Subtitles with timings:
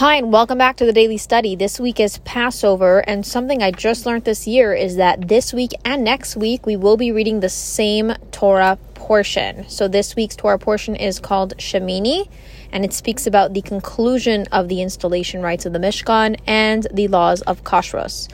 [0.00, 1.54] Hi, and welcome back to the Daily Study.
[1.54, 5.72] This week is Passover, and something I just learned this year is that this week
[5.84, 9.68] and next week we will be reading the same Torah portion.
[9.68, 12.30] So, this week's Torah portion is called Shemini,
[12.72, 17.08] and it speaks about the conclusion of the installation rites of the Mishkan and the
[17.08, 18.26] laws of Kashrus.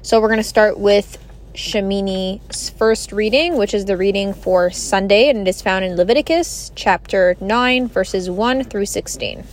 [0.00, 1.18] So, we're going to start with
[1.52, 6.72] Shemini's first reading, which is the reading for Sunday, and it is found in Leviticus
[6.74, 9.44] chapter 9, verses 1 through 16.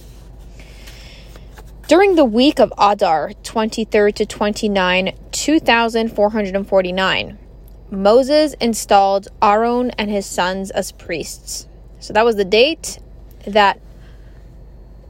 [1.89, 7.39] During the week of Adar, 23rd to 29, 2449,
[7.89, 11.67] Moses installed Aaron and his sons as priests.
[11.99, 12.99] So that was the date
[13.47, 13.81] that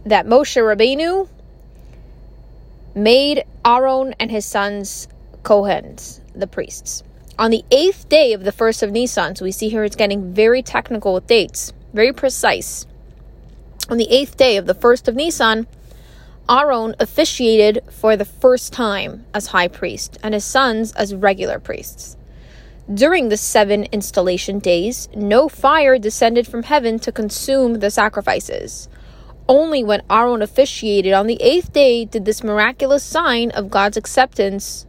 [0.06, 1.28] that Moshe Rabbeinu
[2.96, 5.10] made Aaron and his sons
[5.44, 7.04] Kohens, the priests.
[7.38, 10.34] On the eighth day of the first of Nisan, so we see here it's getting
[10.34, 12.86] very technical with dates, very precise.
[13.90, 15.68] On the eighth day of the first of Nisan,
[16.50, 22.18] Aaron officiated for the first time as high priest and his sons as regular priests.
[22.92, 28.90] During the seven installation days, no fire descended from heaven to consume the sacrifices.
[29.48, 34.88] Only when Aaron officiated on the eighth day did this miraculous sign of God's acceptance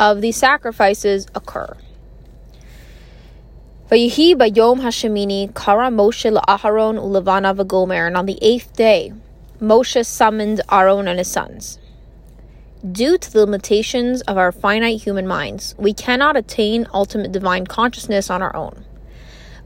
[0.00, 1.76] of the sacrifices occur.
[3.90, 9.12] Vayihi bayom hashemini kara Moshe la'aharon ulevana v'gomer, and on the eighth day,
[9.60, 11.78] Moshe summoned Aaron and his sons.
[12.92, 18.30] Due to the limitations of our finite human minds, we cannot attain ultimate divine consciousness
[18.30, 18.84] on our own.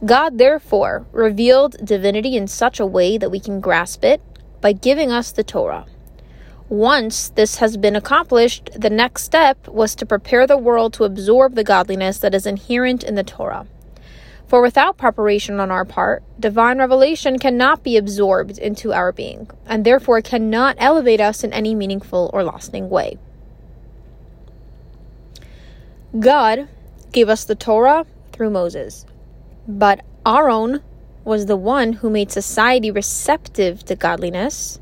[0.05, 4.23] God, therefore, revealed divinity in such a way that we can grasp it
[4.63, 5.85] by giving us the Torah.
[6.71, 11.55] Once this has been accomplished, the next step was to prepare the world to absorb
[11.55, 13.67] the godliness that is inherent in the Torah.
[14.53, 19.83] For without preparation on our part, divine revelation cannot be absorbed into our being, and
[19.83, 23.17] therefore cannot elevate us in any meaningful or lasting way.
[26.21, 26.69] God
[27.13, 29.07] gave us the Torah through Moses,
[29.67, 30.83] but Aaron
[31.25, 34.79] was the one who made society receptive to godliness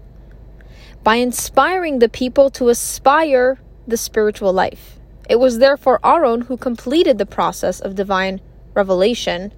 [1.05, 4.99] by inspiring the people to aspire the spiritual life.
[5.29, 8.41] It was therefore Aaron who completed the process of divine
[8.75, 9.53] revelation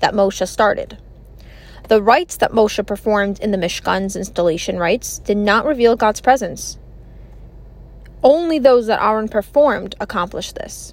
[0.00, 0.98] that Moshe started.
[1.88, 6.78] The rites that Moshe performed in the Mishkan's installation rites did not reveal God's presence.
[8.22, 10.92] Only those that Aaron performed accomplished this.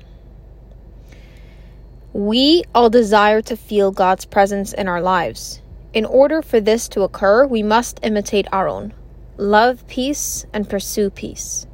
[2.13, 5.61] We all desire to feel God's presence in our lives.
[5.93, 8.93] In order for this to occur, we must imitate Aaron.
[9.37, 11.65] Love peace and pursue peace.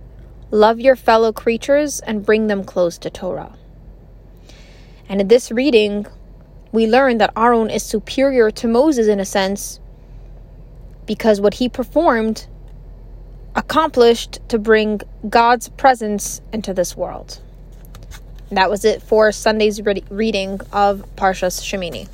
[0.50, 3.58] Love your fellow creatures and bring them close to Torah.
[5.10, 6.08] And in this reading,
[6.72, 9.80] we learn that Aaron is superior to Moses in a sense
[11.06, 12.48] because what he performed
[13.56, 17.42] accomplished to bring God's presence into this world.
[18.52, 22.08] That was it for Sunday's re- reading of Parshas Shemini.